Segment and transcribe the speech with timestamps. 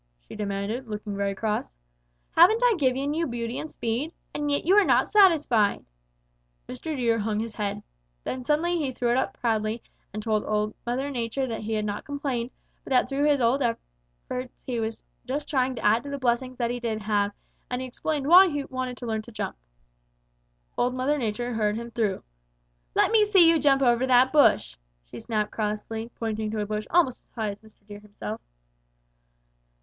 [0.27, 1.75] she demanded, looking very cross.
[2.31, 4.11] 'Haven't I given you beauty and speed?
[4.33, 5.85] And yet you are not satisfied!'
[6.67, 6.97] Mr.
[6.97, 7.83] Deer hung his head.
[8.23, 11.85] Then suddenly he threw it up proudly and told Old Mother Nature that he had
[11.85, 12.49] not complained,
[12.83, 16.57] but that through his own efforts he was just trying to add to the blessings
[16.57, 17.31] which he did have,
[17.69, 19.55] and he explained why he wanted to learn to jump.
[20.79, 22.23] Old Mother Nature heard him through.
[22.95, 26.87] 'Let me see you jump over that bush,' she snapped crossly, pointing to a bush
[26.89, 27.85] almost as high as Mr.
[27.85, 28.41] Deer himself.